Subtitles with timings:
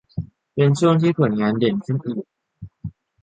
[0.53, 2.25] เป็นช่วงที่ผลงานเด่นขึ้นอีก